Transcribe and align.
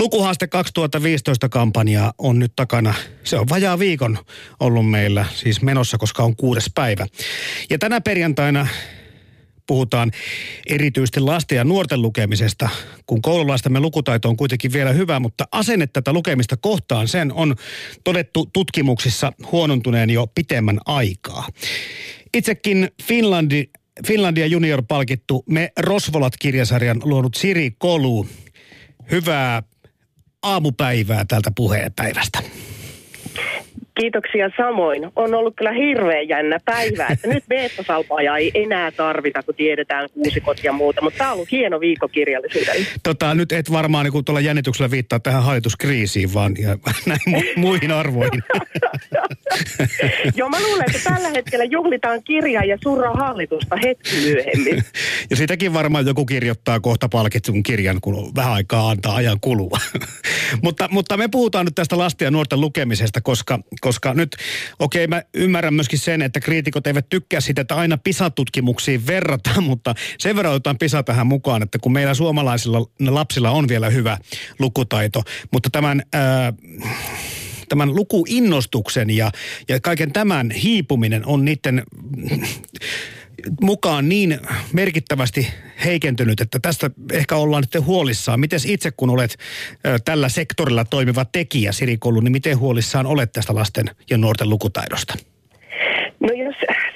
Lukuhaaste 0.00 0.46
2015 0.46 1.48
kampanja 1.48 2.14
on 2.18 2.38
nyt 2.38 2.52
takana. 2.56 2.94
Se 3.24 3.38
on 3.38 3.48
vajaa 3.48 3.78
viikon 3.78 4.18
ollut 4.60 4.90
meillä, 4.90 5.26
siis 5.34 5.62
menossa, 5.62 5.98
koska 5.98 6.22
on 6.22 6.36
kuudes 6.36 6.70
päivä. 6.74 7.06
Ja 7.70 7.78
tänä 7.78 8.00
perjantaina 8.00 8.66
puhutaan 9.66 10.10
erityisesti 10.66 11.20
lasten 11.20 11.56
ja 11.56 11.64
nuorten 11.64 12.02
lukemisesta, 12.02 12.68
kun 13.06 13.22
koululaistamme 13.22 13.80
lukutaito 13.80 14.28
on 14.28 14.36
kuitenkin 14.36 14.72
vielä 14.72 14.92
hyvä, 14.92 15.20
mutta 15.20 15.48
asenne 15.52 15.86
tätä 15.86 16.12
lukemista 16.12 16.56
kohtaan, 16.56 17.08
sen 17.08 17.32
on 17.32 17.54
todettu 18.04 18.50
tutkimuksissa 18.52 19.32
huonontuneen 19.52 20.10
jo 20.10 20.26
pitemmän 20.26 20.78
aikaa. 20.86 21.48
Itsekin 22.34 22.88
Finlandi, 23.02 23.64
Finlandia 24.06 24.46
junior-palkittu 24.46 25.44
Me 25.46 25.72
Rosvolat-kirjasarjan 25.80 27.00
luonut 27.04 27.34
Siri 27.34 27.70
Kolu. 27.78 28.26
Hyvää 29.10 29.62
aamupäivää 30.42 31.24
tältä 31.28 31.50
puheenpäivästä. 31.56 32.38
Kiitoksia 34.00 34.50
samoin. 34.56 35.10
On 35.16 35.34
ollut 35.34 35.56
kyllä 35.56 35.72
hirveän 35.72 36.28
jännä 36.28 36.58
päivä, 36.64 37.06
että 37.06 37.28
nyt 37.28 37.44
beta 37.48 37.82
ei 38.38 38.50
enää 38.54 38.90
tarvita, 38.90 39.42
kun 39.42 39.54
tiedetään 39.54 40.08
kuusikot 40.14 40.64
ja 40.64 40.72
muuta, 40.72 41.02
mutta 41.02 41.18
tämä 41.18 41.30
on 41.30 41.34
ollut 41.34 41.52
hieno 41.52 41.80
viikko 41.80 42.08
kirjallisuudelle. 42.08 42.86
Tota, 43.02 43.34
nyt 43.34 43.52
et 43.52 43.72
varmaan 43.72 44.06
niin 44.06 44.24
tuolla 44.24 44.40
jännityksellä 44.40 44.90
viittaa 44.90 45.20
tähän 45.20 45.42
hallituskriisiin, 45.42 46.34
vaan 46.34 46.54
ja 46.58 46.68
näin 47.06 47.20
mu- 47.28 47.52
muihin 47.56 47.92
arvoihin. 47.92 48.42
Joo, 50.36 50.48
mä 50.48 50.60
luulen, 50.60 50.84
että 50.94 51.10
tällä 51.10 51.28
hetkellä 51.28 51.64
juhlitaan 51.64 52.22
kirjaa 52.24 52.64
ja 52.64 52.78
surraa 52.82 53.14
hallitusta 53.14 53.76
hetki 53.76 54.16
myöhemmin. 54.16 54.84
ja 55.30 55.36
sitäkin 55.36 55.72
varmaan 55.72 56.06
joku 56.06 56.26
kirjoittaa 56.26 56.80
kohta 56.80 57.08
palkitsun 57.08 57.62
kirjan, 57.62 58.00
kun 58.00 58.32
vähän 58.36 58.52
aikaa 58.52 58.90
antaa 58.90 59.14
ajan 59.14 59.40
kulua. 59.40 59.78
mutta, 60.64 60.88
mutta 60.90 61.16
me 61.16 61.28
puhutaan 61.28 61.64
nyt 61.64 61.74
tästä 61.74 61.98
lasten 61.98 62.26
ja 62.26 62.30
nuorten 62.30 62.60
lukemisesta, 62.60 63.20
koska, 63.20 63.58
koska 63.80 64.14
nyt, 64.14 64.36
okei, 64.78 65.04
okay, 65.04 65.18
mä 65.18 65.22
ymmärrän 65.34 65.74
myöskin 65.74 65.98
sen, 65.98 66.22
että 66.22 66.40
kriitikot 66.40 66.86
eivät 66.86 67.08
tykkää 67.08 67.40
sitä, 67.40 67.60
että 67.60 67.76
aina 67.76 67.98
PISA-tutkimuksiin 67.98 69.06
verrataan, 69.06 69.64
mutta 69.64 69.94
sen 70.18 70.36
verran 70.36 70.52
otetaan 70.54 70.78
PISA 70.78 71.02
tähän 71.02 71.26
mukaan, 71.26 71.62
että 71.62 71.78
kun 71.78 71.92
meillä 71.92 72.14
suomalaisilla 72.14 72.86
lapsilla 73.08 73.50
on 73.50 73.68
vielä 73.68 73.90
hyvä 73.90 74.18
lukutaito, 74.58 75.22
mutta 75.52 75.70
tämän... 75.70 76.02
Ää, 76.12 76.52
tämän 77.70 77.94
lukuinnostuksen 77.94 79.10
ja, 79.10 79.32
ja 79.68 79.80
kaiken 79.80 80.12
tämän 80.12 80.50
hiipuminen 80.50 81.26
on 81.26 81.44
niiden 81.44 81.82
mukaan 83.60 84.08
niin 84.08 84.40
merkittävästi 84.72 85.48
heikentynyt, 85.84 86.40
että 86.40 86.58
tästä 86.58 86.90
ehkä 87.12 87.36
ollaan 87.36 87.64
nyt 87.74 87.86
huolissaan. 87.86 88.40
Miten 88.40 88.60
itse, 88.66 88.90
kun 88.90 89.10
olet 89.10 89.38
tällä 90.04 90.28
sektorilla 90.28 90.84
toimiva 90.84 91.24
tekijä 91.24 91.72
Sirikoulu, 91.72 92.20
niin 92.20 92.32
miten 92.32 92.58
huolissaan 92.58 93.06
olet 93.06 93.32
tästä 93.32 93.54
lasten 93.54 93.90
ja 94.10 94.18
nuorten 94.18 94.50
lukutaidosta? 94.50 95.14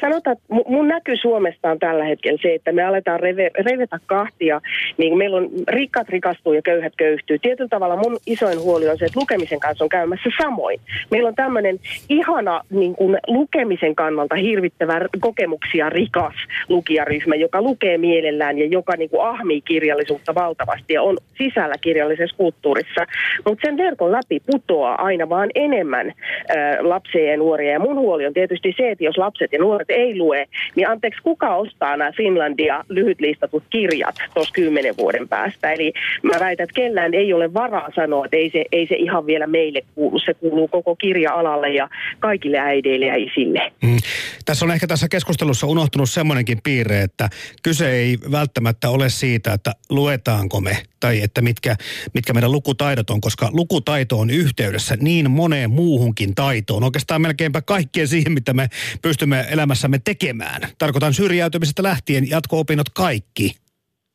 No 0.05 0.11
sanotaan, 0.11 0.37
että 0.37 0.71
mun 0.71 0.89
näky 0.89 1.17
Suomesta 1.17 1.71
on 1.71 1.79
tällä 1.79 2.05
hetkellä 2.05 2.39
se, 2.43 2.55
että 2.55 2.73
me 2.73 2.85
aletaan 2.85 3.21
reve, 3.21 3.51
revetä 3.59 3.99
kahtia, 4.07 4.61
niin 4.97 5.19
meillä 5.19 5.37
on 5.37 5.51
rikkat 5.69 6.09
rikastuu 6.09 6.53
ja 6.53 6.63
köyhät 6.63 6.93
köyhtyy. 6.97 7.39
Tietyllä 7.39 7.69
tavalla 7.69 7.97
mun 7.97 8.19
isoin 8.27 8.61
huoli 8.61 8.89
on 8.89 8.99
se, 8.99 9.05
että 9.05 9.21
lukemisen 9.21 9.61
kanssa 9.61 9.85
on 9.85 9.89
käymässä 9.89 10.31
samoin. 10.43 10.81
Meillä 11.11 11.29
on 11.29 11.35
tämmöinen 11.35 11.79
ihana 12.09 12.61
niin 12.71 12.95
kuin 12.97 13.19
lukemisen 13.27 13.95
kannalta 13.95 14.35
hirvittävä 14.35 15.01
kokemuksia 15.21 15.91
rikas 15.91 16.35
lukijaryhmä, 16.69 17.35
joka 17.35 17.63
lukee 17.63 17.99
mielellään 17.99 18.59
ja 18.59 18.67
joka 18.67 18.97
niin 18.97 19.11
kuin 19.11 19.27
ahmii 19.27 19.61
kirjallisuutta 19.61 20.35
valtavasti 20.35 20.93
ja 20.93 21.03
on 21.03 21.17
sisällä 21.39 21.75
kirjallisessa 21.81 22.37
kulttuurissa. 22.37 23.07
Mutta 23.47 23.67
sen 23.67 23.77
verkon 23.77 24.13
läpi 24.13 24.41
putoaa 24.47 25.05
aina 25.05 25.29
vaan 25.29 25.51
enemmän 25.55 26.13
ää, 26.49 26.77
lapsia 26.81 27.31
ja 27.31 27.37
nuoria. 27.37 27.73
Ja 27.73 27.81
mun 27.81 27.99
huoli 27.99 28.27
on 28.27 28.35
tietysti 28.35 28.75
se, 28.77 28.91
että 28.91 29.05
jos 29.05 29.19
lapset 29.19 29.53
ja 29.53 29.59
nuoret 29.59 29.94
ei 29.95 30.19
lue, 30.19 30.47
niin 30.75 30.89
anteeksi, 30.89 31.23
kuka 31.23 31.57
ostaa 31.57 31.97
nämä 31.97 32.13
Finlandia 32.13 32.85
lyhytlistatut 32.89 33.63
kirjat 33.71 34.15
tuossa 34.35 34.53
kymmenen 34.53 34.95
vuoden 34.99 35.29
päästä? 35.29 35.73
Eli 35.73 35.93
mä 36.23 36.33
väitän, 36.41 36.65
että 36.65 36.75
kellään 36.75 37.15
ei 37.15 37.33
ole 37.33 37.55
varaa 37.55 37.89
sanoa, 37.95 38.25
että 38.25 38.37
ei 38.37 38.51
se, 38.51 38.65
ei 38.73 38.87
se 38.87 38.95
ihan 38.95 39.27
vielä 39.27 39.47
meille 39.47 39.83
kuulu. 39.95 40.19
Se 40.19 40.35
kuuluu 40.35 40.69
koko 40.69 40.97
kirja-alalle 40.97 41.69
ja 41.69 41.89
kaikille 42.19 42.59
äideille 42.59 43.07
ja 43.07 43.17
isille. 43.17 43.73
Mm. 43.83 43.97
Tässä 44.45 44.65
on 44.65 44.71
ehkä 44.71 44.87
tässä 44.87 45.09
keskustelussa 45.09 45.67
unohtunut 45.67 46.11
semmoinenkin 46.11 46.59
piirre, 46.65 47.03
että 47.03 47.29
kyse 47.63 47.91
ei 47.91 48.19
välttämättä 48.31 48.91
ole 48.91 49.09
siitä, 49.09 49.53
että 49.53 49.73
luetaanko 49.91 50.61
me 50.61 50.77
tai 51.01 51.23
että 51.23 51.41
mitkä, 51.41 51.77
mitkä 52.15 52.33
meidän 52.33 52.53
lukutaidot 52.53 53.11
on, 53.11 53.21
koska 53.21 53.51
lukutaito 53.53 54.19
on 54.19 54.31
yhteydessä 54.31 54.97
niin 55.01 55.31
moneen 55.31 55.71
muuhunkin 55.71 56.35
taitoon. 56.35 56.85
Oikeastaan 56.85 57.23
melkeinpä 57.23 57.63
kaikkeen 57.63 58.09
siihen, 58.09 58.33
mitä 58.33 58.53
me 58.53 58.69
pystymme 59.03 59.47
elämässämme 59.51 59.99
tekemään. 60.05 60.63
Tarkoitan 60.79 61.15
syrjäytymisestä 61.15 61.83
lähtien 61.83 62.31
jatko-opinnot 62.31 62.89
kaikki. 62.89 63.53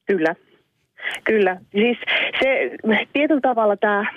Kyllä. 0.08 0.36
Kyllä. 1.24 1.58
Siis 1.72 1.98
se 2.40 2.70
tietyllä 3.14 3.42
tavalla 3.42 3.78
tämä 3.78 4.12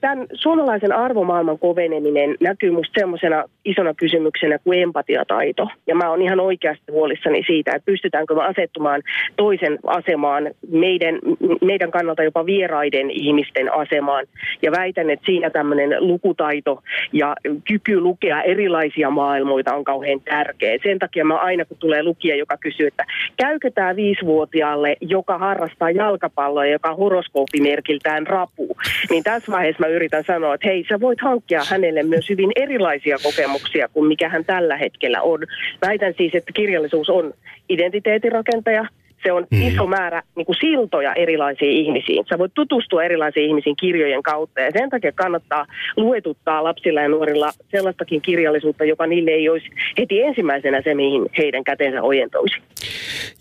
Tämän 0.00 0.26
suomalaisen 0.34 0.92
arvomaailman 0.92 1.58
koveneminen 1.58 2.36
näkyy 2.40 2.70
minusta 2.70 3.00
semmoisena 3.00 3.44
isona 3.64 3.94
kysymyksenä 3.94 4.58
kuin 4.58 4.82
empatiataito. 4.82 5.68
Ja 5.86 5.94
mä 5.94 6.10
oon 6.10 6.22
ihan 6.22 6.40
oikeasti 6.40 6.92
huolissani 6.92 7.42
siitä, 7.46 7.70
että 7.70 7.86
pystytäänkö 7.86 8.34
me 8.34 8.44
asettumaan 8.44 9.02
toisen 9.36 9.78
asemaan, 9.86 10.50
meidän, 10.70 11.18
meidän 11.64 11.90
kannalta 11.90 12.22
jopa 12.22 12.46
vieraiden 12.46 13.10
ihmisten 13.10 13.74
asemaan. 13.74 14.26
Ja 14.62 14.72
väitän, 14.72 15.10
että 15.10 15.26
siinä 15.26 15.50
tämmöinen 15.50 15.96
lukutaito 15.98 16.82
ja 17.12 17.36
kyky 17.68 18.00
lukea 18.00 18.42
erilaisia 18.42 19.10
maailmoita 19.10 19.74
on 19.74 19.84
kauhean 19.84 20.20
tärkeä. 20.20 20.78
Sen 20.82 20.98
takia 20.98 21.24
mä 21.24 21.36
aina, 21.36 21.64
kun 21.64 21.76
tulee 21.80 22.02
lukija, 22.02 22.36
joka 22.36 22.56
kysyy, 22.56 22.86
että 22.86 23.04
käykö 23.36 23.70
tämä 23.70 23.96
viisivuotiaalle, 23.96 24.96
joka 25.00 25.38
harrastaa 25.38 25.90
jalkapalloa, 25.90 26.66
joka 26.66 26.94
horoskooppimerkiltään 26.94 28.26
rapu, 28.26 28.76
niin 29.10 29.24
tässä 29.40 29.52
vaiheessa 29.52 29.80
mä 29.80 29.86
yritän 29.86 30.24
sanoa, 30.26 30.54
että 30.54 30.68
hei, 30.68 30.84
sä 30.88 31.00
voit 31.00 31.20
hankkia 31.20 31.64
hänelle 31.70 32.02
myös 32.02 32.28
hyvin 32.28 32.50
erilaisia 32.56 33.16
kokemuksia 33.22 33.88
kuin 33.88 34.06
mikä 34.06 34.28
hän 34.28 34.44
tällä 34.44 34.76
hetkellä 34.76 35.22
on. 35.22 35.40
Väitän 35.82 36.14
siis, 36.16 36.34
että 36.34 36.52
kirjallisuus 36.52 37.10
on 37.10 37.32
identiteetirakentaja, 37.68 38.86
se 39.22 39.32
on 39.32 39.46
mm. 39.50 39.62
iso 39.62 39.86
määrä 39.86 40.22
niin 40.36 40.46
kuin 40.46 40.56
siltoja 40.60 41.14
erilaisiin 41.14 41.72
ihmisiin. 41.72 42.24
Sä 42.28 42.38
voit 42.38 42.54
tutustua 42.54 43.04
erilaisiin 43.04 43.48
ihmisiin 43.48 43.76
kirjojen 43.76 44.22
kautta 44.22 44.60
ja 44.60 44.70
sen 44.78 44.90
takia 44.90 45.12
kannattaa 45.12 45.66
luetuttaa 45.96 46.64
lapsilla 46.64 47.00
ja 47.00 47.08
nuorilla 47.08 47.52
sellaistakin 47.70 48.22
kirjallisuutta, 48.22 48.84
joka 48.84 49.06
niille 49.06 49.30
ei 49.30 49.48
olisi 49.48 49.66
heti 49.98 50.22
ensimmäisenä 50.22 50.82
se, 50.84 50.94
mihin 50.94 51.26
heidän 51.38 51.64
käteensä 51.64 52.02
ojentoisi. 52.02 52.56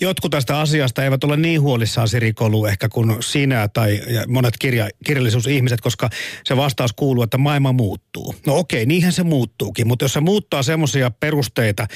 Jotkut 0.01 0.31
tästä 0.31 0.59
asiasta 0.59 1.03
eivät 1.03 1.23
ole 1.23 1.37
niin 1.37 1.61
huolissaan 1.61 2.07
Sirikolu 2.07 2.65
ehkä 2.65 2.89
kuin 2.89 3.15
sinä 3.19 3.67
tai 3.73 3.99
monet 4.27 4.53
kirja, 4.59 4.89
kirjallisuusihmiset, 5.05 5.81
koska 5.81 6.09
se 6.43 6.57
vastaus 6.57 6.93
kuuluu, 6.93 7.23
että 7.23 7.37
maailma 7.37 7.73
muuttuu. 7.73 8.35
No 8.47 8.57
okei, 8.57 8.85
niinhän 8.85 9.11
se 9.11 9.23
muuttuukin, 9.23 9.87
mutta 9.87 10.05
jos 10.05 10.13
se 10.13 10.19
muuttaa 10.19 10.63
semmoisia 10.63 11.11
perusteita, 11.19 11.87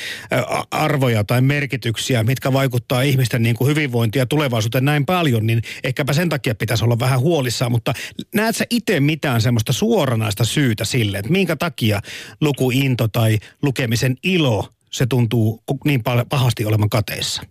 arvoja 0.71 1.23
tai 1.23 1.41
merkityksiä, 1.41 2.23
mitkä 2.23 2.53
vaikuttaa 2.53 3.01
ihmisten 3.01 3.43
niin 3.43 3.55
kuin 3.55 3.70
hyvinvointia 3.75 4.25
tulevaisuuteen 4.25 4.85
näin 4.85 5.05
paljon, 5.05 5.47
niin 5.47 5.61
ehkäpä 5.83 6.13
sen 6.13 6.29
takia 6.29 6.55
pitäisi 6.55 6.83
olla 6.83 6.99
vähän 6.99 7.19
huolissaan. 7.19 7.71
Mutta 7.71 7.93
näet 8.35 8.55
sä 8.55 8.65
itse 8.69 8.99
mitään 8.99 9.41
semmoista 9.41 9.73
suoranaista 9.73 10.45
syytä 10.45 10.85
sille, 10.85 11.17
että 11.17 11.31
minkä 11.31 11.55
takia 11.55 11.99
lukuinto 12.41 13.07
tai 13.07 13.37
lukemisen 13.63 14.15
ilo, 14.23 14.65
se 14.91 15.05
tuntuu 15.05 15.63
niin 15.85 16.01
pahasti 16.29 16.65
olevan 16.65 16.89
kateissa? 16.89 17.43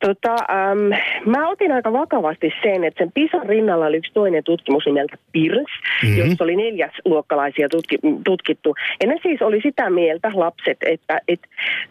Tota, 0.00 0.34
ähm, 0.50 0.78
mä 1.26 1.48
otin 1.48 1.72
aika 1.72 1.92
vakavasti 1.92 2.52
sen, 2.62 2.84
että 2.84 3.04
sen 3.04 3.12
PISAn 3.12 3.46
rinnalla 3.46 3.86
oli 3.86 3.96
yksi 3.96 4.12
toinen 4.12 4.44
tutkimus 4.44 4.86
nimeltä 4.86 5.16
PIRS, 5.32 5.72
mm-hmm. 6.02 6.18
jossa 6.18 6.44
oli 6.44 6.56
neljäs 6.56 6.92
luokkalaisia 7.04 7.68
tutki, 7.68 7.98
tutkittu. 8.24 8.74
Ja 9.00 9.06
ne 9.06 9.16
siis 9.22 9.42
oli 9.42 9.60
sitä 9.62 9.90
mieltä, 9.90 10.30
lapset, 10.34 10.78
että 10.80 11.20
et, 11.28 11.40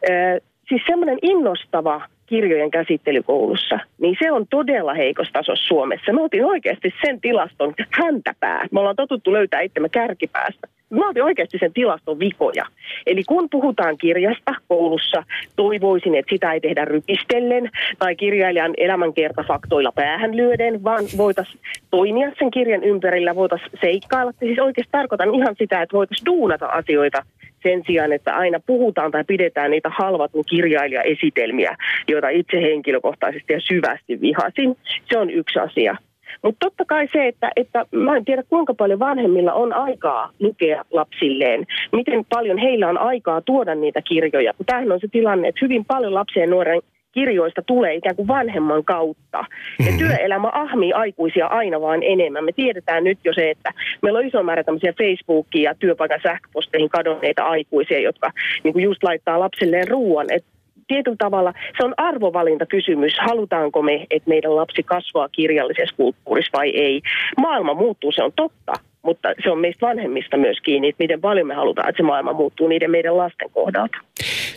äh, 0.10 0.42
siis 0.70 0.82
semmoinen 0.88 1.18
innostava 1.22 2.02
kirjojen 2.26 2.72
käsittelykoulussa, 2.72 3.80
niin 4.00 4.16
se 4.20 4.32
on 4.32 4.48
todella 4.50 4.94
heikossa 4.94 5.34
tasossa 5.34 5.68
Suomessa. 5.68 6.14
Me 6.14 6.22
otin 6.22 6.46
oikeasti 6.46 6.94
sen 7.06 7.22
tilaston 7.22 7.74
häntäpää. 7.90 8.68
Me 8.72 8.80
ollaan 8.80 8.96
totuttu 8.96 9.34
löytää 9.34 9.62
itsemme 9.62 9.90
kärkipäästä. 9.90 10.68
Me 10.90 11.08
otin 11.08 11.24
oikeasti 11.24 11.58
sen 11.58 11.74
tilaston 11.74 12.20
vikoja. 12.20 12.66
Eli 13.06 13.24
kun 13.24 13.50
puhutaan 13.50 13.98
kirjasta 13.98 14.56
koulussa, 14.68 15.24
toivoisin, 15.56 16.16
että 16.16 16.30
sitä 16.30 16.54
ei 16.54 16.62
tehdä 16.62 16.86
rypistellen 16.86 17.70
tai 18.00 18.16
kirjailijan 18.16 18.74
elämänkertafaktoilla 18.78 19.92
päähän 19.92 20.38
lyöden, 20.38 20.84
vaan 20.84 21.04
voitaisiin 21.18 21.60
toimia 21.92 22.32
sen 22.40 22.52
kirjan 22.52 22.84
ympärillä, 22.84 23.36
voitaisiin 23.36 23.72
seikkailla. 23.82 24.32
Siis 24.40 24.60
oikeasti 24.60 24.92
tarkoitan 24.92 25.36
ihan 25.36 25.56
sitä, 25.58 25.82
että 25.82 25.98
voitaisiin 25.98 26.26
duunata 26.26 26.66
asioita 26.66 27.24
sen 27.66 27.84
sijaan, 27.88 28.14
että 28.14 28.36
aina 28.36 28.60
puhutaan 28.66 29.12
tai 29.12 29.24
pidetään 29.24 29.72
niitä 29.72 29.90
halvatun 30.00 30.44
kirjailijaesitelmiä, 30.50 31.76
joita 32.08 32.30
itse 32.30 32.62
henkilökohtaisesti 32.62 33.54
ja 33.54 33.60
syvästi 33.60 34.22
vihasin. 34.22 34.78
Se 35.10 35.18
on 35.18 35.30
yksi 35.30 35.60
asia. 35.60 35.96
Mutta 36.44 36.66
totta 36.66 36.86
kai 36.86 37.08
se, 37.14 37.28
että, 37.28 37.52
että 37.56 37.86
mä 37.92 38.18
en 38.18 38.26
tiedä 38.26 38.44
kuinka 38.50 38.74
paljon 38.74 39.00
vanhemmilla 39.00 39.54
on 39.54 39.74
aikaa 39.74 40.32
lukea 40.40 40.86
lapsilleen. 40.92 41.66
Miten 41.92 42.26
paljon 42.30 42.58
heillä 42.58 42.90
on 42.90 42.98
aikaa 42.98 43.42
tuoda 43.42 43.76
niitä 43.76 44.02
kirjoja. 44.02 44.54
Tämähän 44.66 44.92
on 44.92 45.00
se 45.00 45.08
tilanne, 45.12 45.48
että 45.48 45.66
hyvin 45.66 45.86
paljon 45.86 46.14
lapsia 46.14 46.44
ja 46.44 46.50
nuoren 46.50 46.82
kirjoista 47.16 47.62
tulee 47.62 47.96
ikään 47.96 48.16
kuin 48.16 48.28
vanhemman 48.28 48.84
kautta. 48.84 49.38
Ja 49.38 49.46
mm-hmm. 49.80 49.98
työelämä 49.98 50.50
ahmii 50.54 50.94
aikuisia 50.94 51.48
aina 51.48 51.82
vaan 51.82 52.04
enemmän. 52.04 52.46
Me 52.46 52.52
tiedetään 52.52 53.04
nyt 53.04 53.20
jo 53.24 53.34
se, 53.34 53.50
että 53.50 53.72
meillä 54.02 54.20
on 54.20 54.28
iso 54.28 54.44
määrä 54.44 54.64
tämmöisiä 54.64 54.94
Facebookia 54.94 55.70
ja 55.70 55.76
työpaikan 55.76 56.20
sähköposteihin 56.24 56.90
kadonneita 56.90 57.44
aikuisia, 57.44 58.00
jotka 58.00 58.32
niin 58.64 58.74
kuin 58.74 58.84
just 58.84 59.04
laittaa 59.04 59.40
lapsilleen 59.40 59.88
ruoan. 59.88 60.28
Et 60.32 60.46
tietyllä 60.88 61.18
tavalla 61.20 61.54
se 61.78 61.86
on 61.86 61.94
arvovalintakysymys. 61.98 63.14
Halutaanko 63.20 63.82
me, 63.82 64.06
että 64.12 64.30
meidän 64.30 64.56
lapsi 64.56 64.84
kasvaa 64.84 65.30
kirjallisessa 65.30 65.96
kulttuurissa 65.96 66.58
vai 66.58 66.70
ei. 66.70 67.02
Maailma 67.38 67.74
muuttuu, 67.74 68.12
se 68.12 68.24
on 68.24 68.32
totta 68.36 68.74
mutta 69.06 69.30
se 69.44 69.50
on 69.50 69.60
meistä 69.60 69.86
vanhemmista 69.86 70.38
myös 70.38 70.58
kiinni, 70.64 70.90
että 70.90 71.04
miten 71.04 71.22
paljon 71.22 71.48
me 71.48 71.54
halutaan, 71.54 71.90
että 71.90 72.00
se 72.00 72.04
maailma 72.04 72.34
muuttuu 72.34 72.68
niiden 72.68 72.92
meidän 72.92 73.18
lasten 73.18 73.50
kohdalta. 73.52 73.98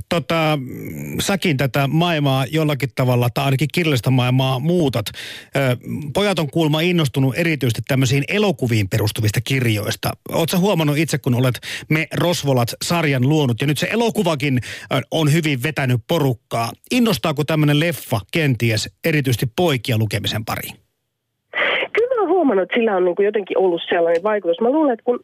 Tota, 0.09 0.59
säkin 1.21 1.57
tätä 1.57 1.87
maailmaa 1.87 2.45
jollakin 2.51 2.89
tavalla, 2.95 3.29
tai 3.35 3.45
ainakin 3.45 3.69
kirjallista 3.75 4.11
maailmaa 4.11 4.59
muutat. 4.59 5.07
Pojat 6.15 6.39
on 6.39 6.51
kuulma 6.51 6.81
innostunut 6.81 7.35
erityisesti 7.39 7.83
tämmöisiin 7.89 8.25
elokuviin 8.29 8.89
perustuvista 8.89 9.41
kirjoista. 9.41 10.11
Oletko 10.29 10.59
huomannut 10.59 10.99
itse, 10.99 11.19
kun 11.19 11.35
olet 11.35 11.61
Me 11.89 12.07
Rosvolat 12.15 12.69
sarjan 12.85 13.29
luonut, 13.29 13.61
ja 13.61 13.67
nyt 13.67 13.79
se 13.79 13.89
elokuvakin 13.91 14.61
on 15.11 15.33
hyvin 15.33 15.63
vetänyt 15.63 16.01
porukkaa. 16.09 16.73
Innostaako 16.91 17.45
tämmöinen 17.45 17.81
leffa 17.81 18.21
kenties 18.33 18.91
erityisesti 19.05 19.47
poikia 19.57 19.99
lukemisen 19.99 20.45
pariin? 20.45 20.88
Huomannut, 22.49 22.63
että 22.63 22.77
sillä 22.79 22.97
on 22.97 23.05
niin 23.05 23.17
kuin 23.17 23.27
jotenkin 23.27 23.59
ollut 23.59 23.83
sellainen 23.89 24.23
vaikutus. 24.23 24.61
Mä 24.61 24.71
luulen, 24.71 24.93
että 24.93 25.05
kun 25.05 25.21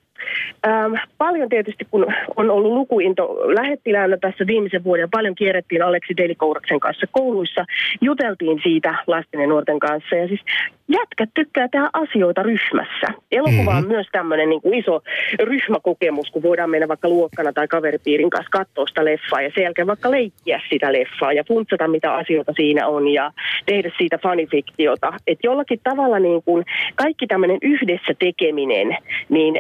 Ähm, 0.66 0.94
paljon 1.18 1.48
tietysti, 1.48 1.84
kun 1.90 2.06
on 2.36 2.50
ollut 2.50 2.72
lukuinto 2.72 3.24
lähettiläänä 3.54 4.16
tässä 4.16 4.46
viimeisen 4.46 4.84
vuoden, 4.84 5.08
paljon 5.10 5.34
kierrettiin 5.34 5.82
Aleksi 5.82 6.16
Delikouraksen 6.16 6.80
kanssa 6.80 7.06
kouluissa, 7.12 7.64
juteltiin 8.00 8.60
siitä 8.62 8.94
lasten 9.06 9.40
ja 9.40 9.46
nuorten 9.46 9.78
kanssa. 9.78 10.16
Ja 10.16 10.28
siis 10.28 10.40
jätkät 10.88 11.30
tykkää 11.34 11.68
tehdä 11.68 11.88
asioita 11.92 12.42
ryhmässä. 12.42 13.06
Elokuva 13.32 13.56
mm-hmm. 13.56 13.68
on 13.68 13.84
mhm. 13.84 13.92
myös 13.92 14.06
tämmöinen 14.12 14.48
niin 14.48 14.62
kuin 14.62 14.74
iso 14.74 15.02
ryhmäkokemus, 15.42 16.30
kun 16.30 16.42
voidaan 16.42 16.70
mennä 16.70 16.88
vaikka 16.88 17.08
luokkana 17.08 17.52
tai 17.52 17.68
kaveripiirin 17.68 18.30
kanssa 18.30 18.50
katsoa 18.50 18.86
sitä 18.86 19.04
leffaa 19.04 19.42
ja 19.42 19.50
sen 19.54 19.64
jälkeen 19.64 19.86
vaikka 19.86 20.10
leikkiä 20.10 20.60
sitä 20.70 20.92
leffaa 20.92 21.32
ja 21.32 21.44
funtsata 21.48 21.88
mitä 21.88 22.14
asioita 22.14 22.52
siinä 22.56 22.86
on 22.86 23.08
ja 23.08 23.32
tehdä 23.66 23.90
siitä 23.98 24.18
fanifiktiota. 24.18 25.12
Että 25.26 25.46
jollakin 25.46 25.80
tavalla 25.84 26.18
niin 26.18 26.42
kuin 26.42 26.64
kaikki 26.94 27.26
tämmöinen 27.26 27.58
yhdessä 27.62 28.14
tekeminen, 28.18 28.96
niin 29.28 29.54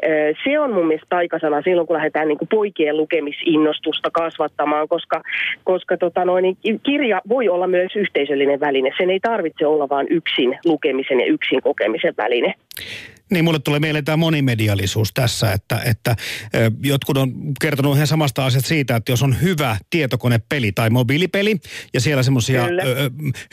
se 0.44 0.53
on 0.58 0.72
mun 0.72 0.86
mielestä 0.86 1.06
taikasana 1.08 1.62
silloin, 1.62 1.86
kun 1.86 1.96
lähdetään 1.96 2.28
niin 2.28 2.38
kuin 2.38 2.48
poikien 2.48 2.96
lukemisinnostusta 2.96 4.10
kasvattamaan, 4.10 4.88
koska, 4.88 5.22
koska 5.64 5.96
tota 5.96 6.24
noin, 6.24 6.42
niin 6.42 6.80
kirja 6.80 7.20
voi 7.28 7.48
olla 7.48 7.66
myös 7.66 7.96
yhteisöllinen 7.96 8.60
väline. 8.60 8.90
Sen 8.98 9.10
ei 9.10 9.20
tarvitse 9.20 9.66
olla 9.66 9.88
vain 9.88 10.06
yksin 10.10 10.58
lukemisen 10.64 11.20
ja 11.20 11.26
yksin 11.26 11.62
kokemisen 11.62 12.14
väline. 12.16 12.54
Niin, 13.30 13.44
mulle 13.44 13.58
tulee 13.58 13.80
mieleen 13.80 14.04
tämä 14.04 14.16
monimedialisuus 14.16 15.12
tässä, 15.12 15.52
että, 15.52 15.80
että 15.90 16.16
jotkut 16.82 17.16
on 17.16 17.32
kertonut 17.60 17.94
ihan 17.94 18.06
samasta 18.06 18.46
asiasta 18.46 18.68
siitä, 18.68 18.96
että 18.96 19.12
jos 19.12 19.22
on 19.22 19.42
hyvä 19.42 19.76
tietokonepeli 19.90 20.72
tai 20.72 20.90
mobiilipeli 20.90 21.56
ja 21.94 22.00
siellä 22.00 22.22
semmoisia 22.22 22.62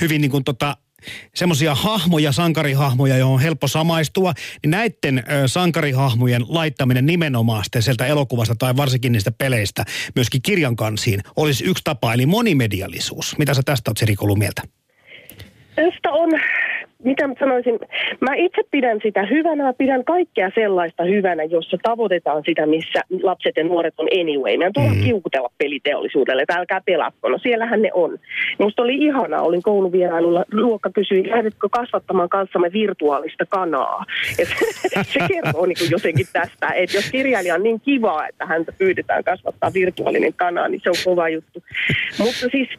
hyvin 0.01 0.21
niin 0.21 0.31
kuin 0.31 0.44
tota, 0.44 0.77
semmoisia 1.36 1.75
hahmoja, 1.75 2.31
sankarihahmoja, 2.31 3.18
johon 3.18 3.33
on 3.33 3.42
helppo 3.42 3.68
samaistua, 3.68 4.33
niin 4.63 4.71
näiden 4.71 5.24
sankarihahmojen 5.45 6.45
laittaminen 6.48 7.06
nimenomaan 7.06 7.63
sitten 7.63 7.81
sieltä 7.81 8.06
elokuvasta 8.06 8.56
tai 8.56 8.75
varsinkin 8.77 9.12
niistä 9.12 9.31
peleistä 9.31 9.86
myöskin 10.15 10.42
kirjan 10.42 10.75
kansiin 10.75 11.19
olisi 11.36 11.63
yksi 11.63 11.83
tapa, 11.83 12.13
eli 12.13 12.25
monimedialisuus. 12.25 13.38
Mitä 13.38 13.53
sä 13.53 13.62
tästä 13.65 13.92
oot 13.92 13.98
Serikolu 13.98 14.36
mieltä? 14.36 14.62
Tästä 15.75 16.12
on 16.12 16.30
mitä 17.03 17.27
mä 17.27 17.33
sanoisin, 17.39 17.80
mä 18.19 18.36
itse 18.36 18.62
pidän 18.71 19.00
sitä 19.03 19.25
hyvänä, 19.25 19.63
mä 19.63 19.74
pidän 19.74 20.03
kaikkea 20.03 20.51
sellaista 20.56 21.03
hyvänä, 21.03 21.44
jossa 21.44 21.77
tavoitetaan 21.83 22.44
sitä, 22.45 22.65
missä 22.65 23.01
lapset 23.24 23.57
ja 23.57 23.63
nuoret 23.63 23.94
on 23.98 24.07
anyway. 24.19 24.57
Meidän 24.57 24.74
tulee 24.74 24.94
mm. 24.94 25.03
kiukutella 25.03 25.50
peliteollisuudelle, 25.57 26.42
että 26.42 26.59
älkää 26.59 26.81
pelatko. 26.86 27.30
No 27.30 27.38
siellähän 27.38 27.81
ne 27.81 27.89
on. 27.94 28.18
Musta 28.59 28.81
oli 28.81 28.95
ihanaa, 28.95 29.42
olin 29.42 29.62
kouluvierailulla, 29.62 30.45
luokka 30.53 30.89
kysyi, 30.89 31.30
lähdetkö 31.30 31.69
kasvattamaan 31.71 32.30
kanssamme 32.30 32.74
virtuaalista 32.74 33.45
kanaa. 33.50 34.06
Ja 34.39 34.45
se, 34.50 35.04
se 35.04 35.19
kertoo 35.27 35.65
niin 35.65 35.92
jotenkin 35.92 36.27
tästä, 36.33 36.69
että 36.69 36.97
jos 36.97 37.12
kirjailija 37.12 37.56
on 37.56 37.63
niin 37.63 37.81
kiva, 37.81 38.27
että 38.27 38.45
häntä 38.45 38.71
pyydetään 38.71 39.24
kasvattaa 39.24 39.74
virtuaalinen 39.74 40.33
kana, 40.33 40.68
niin 40.68 40.81
se 40.83 40.89
on 40.89 40.95
kova 41.06 41.30
juttu. 41.30 41.63
Mutta 42.19 42.50
siis 42.51 42.69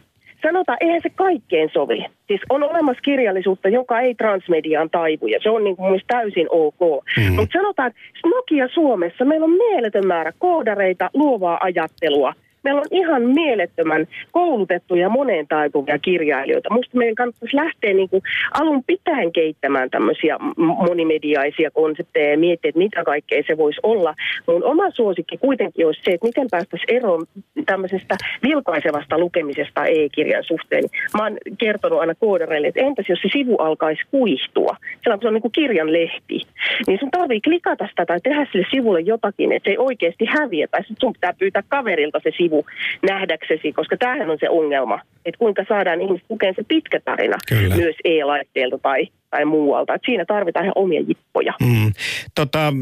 sanotaan, 0.43 0.79
eihän 0.81 1.00
se 1.03 1.11
kaikkeen 1.11 1.71
sovi. 1.73 2.06
Siis 2.27 2.41
on 2.50 2.62
olemassa 2.62 3.03
kirjallisuutta, 3.03 3.69
joka 3.69 4.00
ei 4.00 4.15
transmediaan 4.15 4.91
taivu, 4.91 5.27
ja 5.27 5.39
se 5.43 5.50
on 5.50 5.65
niin 5.65 5.77
kuin 5.77 6.00
täysin 6.06 6.47
ok. 6.50 7.05
Mm. 7.17 7.35
Mutta 7.35 7.59
sanotaan, 7.59 7.89
että 7.89 8.00
Nokia 8.29 8.69
Suomessa 8.69 9.25
meillä 9.25 9.44
on 9.44 9.50
mieletön 9.50 10.06
määrä 10.06 10.33
koodareita, 10.39 11.11
luovaa 11.15 11.59
ajattelua, 11.61 12.35
meillä 12.64 12.81
on 12.81 12.87
ihan 12.91 13.23
mielettömän 13.23 14.06
koulutettuja 14.32 15.09
moneen 15.09 15.49
taipuvia 15.49 15.99
kirjailijoita. 15.99 16.75
Musta 16.75 16.99
meidän 16.99 17.14
kannattaisi 17.14 17.56
lähteä 17.56 17.93
niin 17.93 18.09
kuin 18.09 18.23
alun 18.61 18.85
pitäen 18.87 19.32
keittämään 19.32 19.91
tämmöisiä 19.91 20.37
monimediaisia 20.56 21.70
konsepteja 21.70 22.31
ja 22.31 22.38
miettiä, 22.38 22.69
että 22.69 22.79
mitä 22.79 23.05
kaikkea 23.05 23.43
se 23.47 23.56
voisi 23.56 23.81
olla. 23.82 24.14
Mun 24.47 24.64
oma 24.64 24.91
suosikki 24.91 25.38
kuitenkin 25.38 25.87
olisi 25.87 26.00
se, 26.05 26.11
että 26.11 26.26
miten 26.26 26.47
päästäisiin 26.50 26.97
eroon 26.97 27.26
tämmöisestä 27.67 28.17
vilkaisevasta 28.43 29.19
lukemisesta 29.19 29.87
e-kirjan 29.87 30.44
suhteen. 30.44 30.85
Mä 31.19 31.23
oon 31.23 31.38
kertonut 31.58 32.00
aina 32.00 32.15
koodareille, 32.15 32.69
että 32.69 32.81
entäs 32.81 33.08
jos 33.08 33.20
se 33.23 33.29
sivu 33.32 33.56
alkaisi 33.56 34.03
kuihtua, 34.11 34.76
se 35.05 35.11
on 35.29 35.35
niin 35.35 35.43
kuin 35.43 35.53
kirjan 35.53 35.93
lehti, 35.93 36.41
niin 36.87 36.99
sun 36.99 37.11
tarvii 37.11 37.41
klikata 37.41 37.87
sitä 37.87 38.06
tai 38.06 38.20
tehdä 38.20 38.47
sille 38.53 38.67
sivulle 38.70 39.00
jotakin, 39.00 39.53
että 39.53 39.67
se 39.67 39.70
ei 39.70 39.79
oikeasti 39.79 40.25
häviä, 40.25 40.67
tai 40.69 40.81
sun 40.85 41.12
pitää 41.12 41.35
pyytää 41.38 41.62
kaverilta 41.69 42.20
se 42.23 42.31
sivu 42.37 42.52
sivu 42.53 42.67
nähdäksesi, 43.03 43.73
koska 43.73 43.97
tämähän 43.97 44.31
on 44.31 44.39
se 44.41 44.49
ongelma, 44.49 45.01
että 45.25 45.39
kuinka 45.39 45.65
saadaan 45.69 46.01
ihmiset 46.01 46.27
lukemaan 46.29 46.55
se 46.55 46.65
pitkä 46.69 47.01
tarina 47.01 47.37
Kyllä. 47.49 47.77
myös 47.77 47.97
e-laitteelta 48.05 48.79
tai 48.79 49.07
tai 49.32 49.44
muualta. 49.44 49.94
Et 49.94 50.02
siinä 50.05 50.25
tarvitaan 50.25 50.64
ihan 50.64 50.73
omia 50.76 51.00
jippoja. 51.00 51.55
Mm. 51.61 51.93
Tota, 52.34 52.73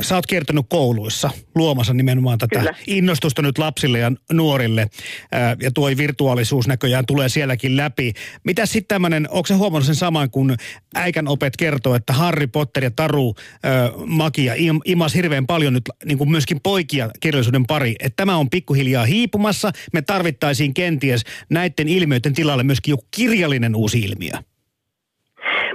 sä 0.00 0.14
oot 0.14 0.26
kiertänyt 0.26 0.66
kouluissa 0.68 1.30
luomassa 1.54 1.94
nimenomaan 1.94 2.38
tätä 2.38 2.58
Kyllä. 2.58 2.74
innostusta 2.86 3.42
nyt 3.42 3.58
lapsille 3.58 3.98
ja 3.98 4.12
nuorille. 4.32 4.86
Ää, 5.32 5.56
ja 5.62 5.70
tuo 5.70 5.88
virtuaalisuus 5.96 6.68
näköjään 6.68 7.06
tulee 7.06 7.28
sielläkin 7.28 7.76
läpi. 7.76 8.12
Mitä 8.44 8.66
sitten 8.66 8.88
tämmöinen, 8.88 9.28
onko 9.30 9.46
se 9.46 9.54
huomannut 9.54 9.86
sen 9.86 9.94
saman, 9.94 10.30
kun 10.30 10.56
äikän 10.94 11.28
opet 11.28 11.56
kertoo, 11.56 11.94
että 11.94 12.12
Harry 12.12 12.46
Potter 12.46 12.84
ja 12.84 12.90
Taru 12.90 13.34
ää, 13.62 13.90
Magia 14.06 14.54
im, 14.56 14.80
imas 14.84 15.14
hirveän 15.14 15.46
paljon 15.46 15.72
nyt 15.72 15.90
niin 16.04 16.18
kuin 16.18 16.30
myöskin 16.30 16.60
poikia 16.62 17.10
kirjallisuuden 17.20 17.66
pari. 17.66 17.94
Että 18.00 18.16
tämä 18.16 18.36
on 18.36 18.50
pikkuhiljaa 18.50 19.04
hiipumassa. 19.04 19.70
Me 19.92 20.02
tarvittaisiin 20.02 20.74
kenties 20.74 21.22
näiden 21.50 21.88
ilmiöiden 21.88 22.34
tilalle 22.34 22.62
myöskin 22.62 22.92
joku 22.92 23.04
kirjallinen 23.16 23.76
uusi 23.76 24.00
ilmiö. 24.00 24.51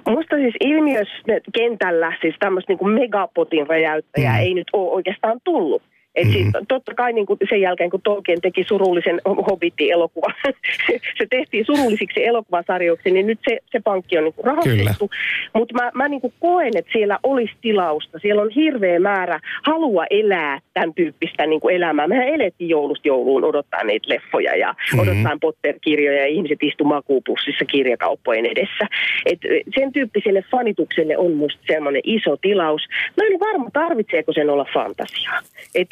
Musta 0.05 0.35
siis 0.35 0.55
ilmiös 0.59 1.07
kentällä, 1.53 2.13
siis 2.21 2.35
tämmöistä 2.39 2.73
niin 2.73 2.89
megapotin 2.89 3.67
räjäyttäjää 3.67 4.33
mm. 4.33 4.39
ei 4.39 4.53
nyt 4.53 4.67
ole 4.73 4.91
oikeastaan 4.91 5.39
tullut. 5.43 5.83
Et 6.17 6.27
mm-hmm. 6.27 6.51
totta 6.67 6.93
kai 6.93 7.13
niin 7.13 7.25
kuin 7.25 7.39
sen 7.49 7.61
jälkeen, 7.61 7.89
kun 7.89 8.01
Tolkien 8.03 8.41
teki 8.41 8.63
surullisen 8.63 9.21
Hobbitti-elokuvan, 9.25 10.33
se 11.17 11.25
tehtiin 11.29 11.65
surullisiksi 11.65 12.25
elokuvasarjoiksi, 12.25 13.11
niin 13.11 13.27
nyt 13.27 13.39
se, 13.49 13.59
se 13.71 13.79
pankki 13.83 14.17
on 14.17 14.23
niin 14.23 14.33
rahastettu. 14.43 15.09
Mutta 15.53 15.73
mä, 15.73 15.91
mä 15.93 16.07
niin 16.07 16.21
kuin 16.21 16.33
koen, 16.39 16.77
että 16.77 16.91
siellä 16.91 17.19
olisi 17.23 17.53
tilausta. 17.61 18.19
Siellä 18.19 18.41
on 18.41 18.49
hirveä 18.49 18.99
määrä 18.99 19.39
halua 19.63 20.05
elää 20.09 20.59
tämän 20.73 20.93
tyyppistä 20.93 21.45
niin 21.45 21.61
kuin 21.61 21.75
elämää. 21.75 22.07
Mehän 22.07 22.27
elettiin 22.27 22.69
joulusta 22.69 23.07
jouluun 23.07 23.43
odottaa 23.43 23.83
niitä 23.83 24.09
leffoja 24.09 24.55
ja 24.55 24.71
mm-hmm. 24.71 24.99
odottaa 24.99 25.37
Potter-kirjoja 25.41 26.21
ja 26.21 26.27
ihmiset 26.27 26.63
istu 26.63 26.83
makuupussissa 26.83 27.65
kirjakauppojen 27.65 28.45
edessä. 28.45 28.87
Et 29.25 29.39
sen 29.79 29.93
tyyppiselle 29.93 30.43
fanitukselle 30.51 31.17
on 31.17 31.33
musta 31.33 31.61
semmoinen 31.67 32.01
iso 32.03 32.37
tilaus. 32.37 32.81
Mä 33.17 33.27
en 33.27 33.39
varma, 33.39 33.69
tarvitseeko 33.73 34.33
sen 34.33 34.49
olla 34.49 34.65
fantasiaa. 34.73 35.39
Et 35.75 35.87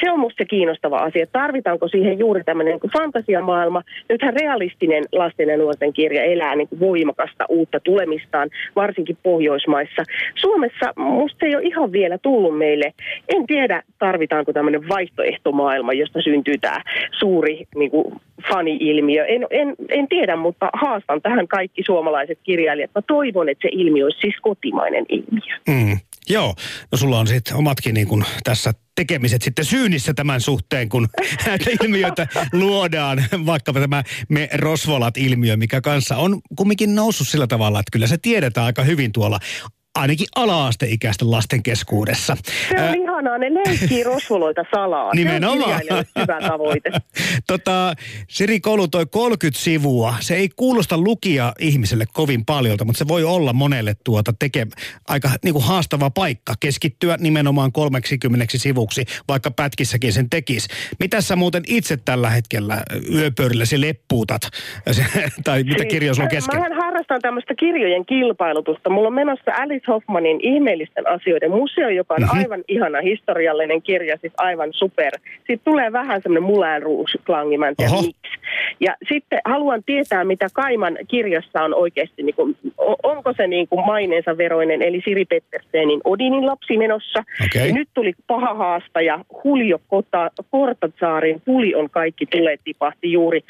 se 0.00 0.10
on 0.10 0.20
musta 0.20 0.38
se 0.38 0.44
kiinnostava 0.44 0.98
asia. 0.98 1.26
Tarvitaanko 1.26 1.88
siihen 1.88 2.18
juuri 2.18 2.44
tämmöinen 2.44 2.78
niin 2.82 2.92
fantasiamaailma? 2.92 3.82
Nythän 4.08 4.34
realistinen 4.34 5.04
lasten 5.12 5.48
ja 5.48 5.56
nuorten 5.56 5.92
kirja 5.92 6.22
elää 6.22 6.56
niin 6.56 6.68
kuin 6.68 6.80
voimakasta 6.80 7.44
uutta 7.48 7.80
tulemistaan, 7.80 8.50
varsinkin 8.76 9.16
Pohjoismaissa. 9.22 10.02
Suomessa 10.34 10.92
musta 10.96 11.46
ei 11.46 11.56
ole 11.56 11.64
ihan 11.64 11.92
vielä 11.92 12.18
tullut 12.18 12.58
meille. 12.58 12.92
En 13.28 13.46
tiedä, 13.46 13.82
tarvitaanko 13.98 14.52
tämmöinen 14.52 14.88
vaihtoehtomaailma, 14.88 15.92
josta 15.92 16.22
syntyy 16.22 16.58
tämä 16.58 16.82
suuri 17.18 17.64
niin 17.74 17.90
kuin 17.90 18.14
fani-ilmiö. 18.48 19.24
En, 19.24 19.46
en, 19.50 19.74
en 19.88 20.08
tiedä, 20.08 20.36
mutta 20.36 20.70
haastan 20.72 21.22
tähän 21.22 21.48
kaikki 21.48 21.82
suomalaiset 21.86 22.38
kirjailijat. 22.42 22.90
Mä 22.94 23.02
toivon, 23.06 23.48
että 23.48 23.62
se 23.62 23.68
ilmiö 23.72 24.04
olisi 24.04 24.20
siis 24.20 24.36
kotimainen 24.42 25.06
ilmiö. 25.08 25.56
Mm. 25.68 25.98
Joo, 26.28 26.54
no 26.92 26.98
sulla 26.98 27.18
on 27.18 27.26
sitten 27.26 27.56
omatkin 27.56 27.94
niin 27.94 28.08
kun 28.08 28.24
tässä 28.44 28.72
tekemiset 28.94 29.42
sitten 29.42 29.64
syynissä 29.64 30.14
tämän 30.14 30.40
suhteen, 30.40 30.88
kun 30.88 31.08
näitä 31.46 31.70
ilmiöitä 31.82 32.26
luodaan. 32.52 33.24
Vaikkapa 33.46 33.80
tämä 33.80 34.02
me 34.28 34.48
Rosvolat-ilmiö, 34.54 35.56
mikä 35.56 35.80
kanssa 35.80 36.16
on 36.16 36.40
kumminkin 36.56 36.94
noussut 36.94 37.28
sillä 37.28 37.46
tavalla, 37.46 37.80
että 37.80 37.90
kyllä 37.92 38.06
se 38.06 38.18
tiedetään 38.18 38.66
aika 38.66 38.82
hyvin 38.82 39.12
tuolla 39.12 39.40
ainakin 39.94 40.26
ala-asteikäisten 40.36 41.30
lasten 41.30 41.62
keskuudessa. 41.62 42.36
Se 42.68 42.74
on 42.74 42.80
Ää... 42.80 42.94
ihanaa, 42.94 43.38
ne 43.38 43.54
leikkii 43.54 44.02
rosvoloita 44.02 44.64
salaa. 44.74 45.14
Nimenomaan. 45.14 45.80
Se 45.88 45.94
on 45.94 46.04
hyvä 46.20 46.40
tavoite. 46.48 46.90
tota, 47.46 47.94
Siri 48.28 48.60
Koulu 48.60 48.88
toi 48.88 49.06
30 49.06 49.60
sivua. 49.60 50.14
Se 50.20 50.36
ei 50.36 50.48
kuulosta 50.56 50.98
lukia 50.98 51.52
ihmiselle 51.58 52.04
kovin 52.12 52.44
paljolta, 52.44 52.84
mutta 52.84 52.98
se 52.98 53.08
voi 53.08 53.24
olla 53.24 53.52
monelle 53.52 53.94
tuota 54.04 54.32
teke, 54.38 54.66
aika 55.08 55.30
niin 55.44 55.54
kuin 55.54 55.64
haastava 55.64 56.10
paikka 56.10 56.54
keskittyä 56.60 57.16
nimenomaan 57.20 57.72
30 57.72 58.46
sivuksi, 58.58 59.04
vaikka 59.28 59.50
pätkissäkin 59.50 60.12
sen 60.12 60.30
tekisi. 60.30 60.68
Mitä 60.98 61.20
sä 61.20 61.36
muuten 61.36 61.62
itse 61.68 61.98
tällä 62.04 62.30
hetkellä 62.30 62.82
yöpöydälläsi 63.14 63.80
leppuutat? 63.80 64.42
tai 65.44 65.62
mitä 65.62 65.78
siis, 65.78 65.90
kirjoja 65.90 66.14
sulla 66.14 66.26
on 66.26 66.30
kesken? 66.30 66.60
Mä 66.60 66.84
harrastan 66.84 67.20
tämmöistä 67.20 67.54
kirjojen 67.54 68.06
kilpailutusta. 68.06 68.90
Mulla 68.90 69.08
on 69.08 69.14
menossa 69.14 69.52
Alice 69.56 69.83
Alice 69.84 69.92
Hoffmanin 69.92 70.38
ihmeellisten 70.40 71.08
asioiden 71.08 71.50
museo, 71.50 71.88
joka 71.88 72.14
on 72.14 72.22
mm-hmm. 72.22 72.38
aivan 72.38 72.64
ihana 72.68 73.00
historiallinen 73.00 73.82
kirja, 73.82 74.16
siis 74.20 74.32
aivan 74.36 74.68
super. 74.72 75.12
Sitten 75.38 75.60
tulee 75.64 75.92
vähän 75.92 76.22
semmoinen 76.22 76.42
Moulin 76.42 76.82
Rouge-klangi, 76.82 77.58
mä 77.58 77.68
en 77.68 77.76
tiedä 77.76 77.92
miksi. 77.92 78.38
Ja 78.80 78.96
sitten 79.08 79.40
haluan 79.44 79.82
tietää, 79.86 80.24
mitä 80.24 80.46
Kaiman 80.54 80.98
kirjassa 81.08 81.62
on 81.62 81.74
oikeasti, 81.74 82.22
niin 82.22 82.34
kuin, 82.34 82.56
onko 83.02 83.32
se 83.36 83.46
niin 83.46 83.68
kuin 83.68 83.86
maineensa 83.86 84.36
veroinen, 84.38 84.82
eli 84.82 85.02
Siri 85.04 85.24
Pettersenin 85.24 86.00
Odinin 86.04 86.46
lapsi 86.46 86.76
menossa. 86.76 87.24
Okay. 87.44 87.68
Ja 87.68 87.74
nyt 87.74 87.88
tuli 87.94 88.12
paha 88.26 88.54
haastaja, 88.54 89.24
Julio 89.44 89.80
Kota, 89.88 90.30
Kortatsaarin 90.50 91.42
Puli 91.44 91.74
on 91.74 91.90
kaikki 91.90 92.26
tulee 92.26 92.56
tipahti 92.64 93.12
juuri 93.12 93.40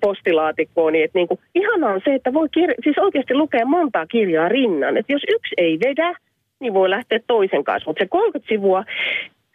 postilaatikkoon. 0.00 0.92
Niin, 0.92 1.04
että 1.04 1.18
niin 1.18 1.28
kuin, 1.28 1.40
ihanaa 1.54 1.92
on 1.92 2.00
se, 2.04 2.14
että 2.14 2.32
voi 2.32 2.48
kir- 2.58 2.74
siis 2.84 2.98
oikeasti 2.98 3.34
lukea 3.34 3.66
montaa 3.66 4.06
kirjaa 4.06 4.48
rinnan. 4.48 4.96
Että 4.96 5.12
jos 5.12 5.22
yksi 5.28 5.54
ei 5.64 5.78
vedä, 5.84 6.14
niin 6.60 6.74
voi 6.74 6.90
lähteä 6.90 7.18
toisen 7.26 7.64
kanssa. 7.64 7.90
Mutta 7.90 8.04
se 8.04 8.08
30 8.08 8.48
sivua 8.48 8.84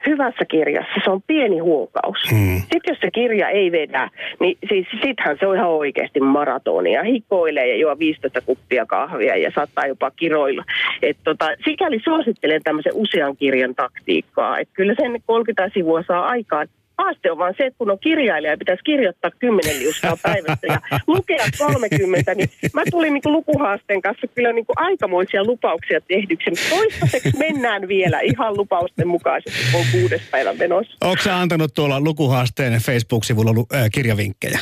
hyvässä 0.05 0.45
kirjassa 0.45 1.01
se 1.03 1.09
on 1.09 1.21
pieni 1.27 1.59
huokaus. 1.59 2.17
Hmm. 2.31 2.57
Sitten 2.59 2.81
jos 2.87 2.99
se 2.99 3.11
kirja 3.11 3.49
ei 3.49 3.71
vedä, 3.71 4.09
niin 4.39 4.57
siis 4.69 4.87
sittenhän 5.03 5.37
se 5.39 5.47
on 5.47 5.55
ihan 5.55 5.69
oikeasti 5.69 6.19
maratonia. 6.19 7.03
Hikoilee 7.03 7.67
ja 7.67 7.77
juo 7.77 7.99
15 7.99 8.41
kuppia 8.41 8.85
kahvia 8.85 9.37
ja 9.37 9.51
saattaa 9.55 9.87
jopa 9.87 10.11
kiroilla. 10.11 10.63
Et 11.01 11.17
tota, 11.23 11.47
sikäli 11.65 11.99
suosittelen 12.03 12.63
tämmöisen 12.63 12.95
usean 12.95 13.37
kirjan 13.37 13.75
taktiikkaa. 13.75 14.59
Että 14.59 14.73
kyllä 14.73 14.93
sen 15.01 15.21
30 15.25 15.69
sivua 15.73 16.03
saa 16.07 16.27
aikaan 16.27 16.67
haaste 17.03 17.31
on 17.31 17.37
vaan 17.37 17.53
se, 17.57 17.65
että 17.65 17.77
kun 17.77 17.91
on 17.91 17.99
kirjailija 17.99 18.53
ja 18.53 18.57
pitäisi 18.57 18.83
kirjoittaa 18.83 19.31
10 19.39 19.79
liuskaa 19.79 20.17
päivässä 20.23 20.67
ja 20.67 20.79
lukea 21.07 21.45
30, 21.57 22.35
niin 22.35 22.49
mä 22.73 22.81
tulin 22.91 23.13
niin 23.13 23.33
lukuhaasteen 23.33 24.01
kanssa 24.01 24.27
kyllä 24.27 24.53
niin 24.53 24.65
aikamoisia 24.75 25.43
lupauksia 25.43 26.01
tehdyksi. 26.01 26.69
Toistaiseksi 26.69 27.37
mennään 27.37 27.87
vielä 27.87 28.19
ihan 28.19 28.57
lupausten 28.57 29.07
mukaisesti, 29.07 29.59
kun 29.71 29.79
on 29.81 29.85
kuudes 29.91 30.21
päivän 30.31 30.57
menossa. 30.57 30.97
Sä 31.23 31.39
antanut 31.39 31.73
tuolla 31.73 31.99
lukuhaasteen 31.99 32.73
Facebook-sivulla 32.73 33.51
äh, 33.75 33.89
kirjavinkkejä? 33.93 34.59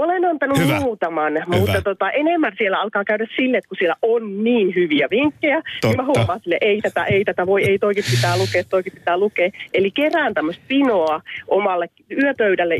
Olen 0.00 0.24
antanut 0.24 0.58
Hyvä. 0.58 0.80
muutaman, 0.80 1.32
Hyvä. 1.32 1.56
mutta 1.58 1.82
tota, 1.82 2.10
enemmän 2.10 2.52
siellä 2.58 2.80
alkaa 2.80 3.04
käydä 3.04 3.26
sille, 3.36 3.56
että 3.58 3.68
kun 3.68 3.76
siellä 3.78 3.96
on 4.02 4.44
niin 4.44 4.74
hyviä 4.74 5.08
vinkkejä, 5.10 5.56
Totta. 5.56 5.86
niin 5.88 5.96
mä 5.96 6.04
huomaan 6.04 6.40
sille, 6.40 6.58
ei 6.60 6.80
tätä, 6.80 7.04
ei 7.04 7.24
tätä, 7.24 7.46
voi, 7.46 7.64
ei 7.64 7.78
toikin 7.78 8.04
pitää 8.10 8.38
lukea, 8.38 8.64
toikin 8.64 8.92
pitää 8.92 9.18
lukea. 9.18 9.50
Eli 9.74 9.90
kerään 9.90 10.34
tämmöistä 10.34 10.64
pinoa 10.68 11.20
omalle 11.48 11.88
yöpöydälle 12.22 12.74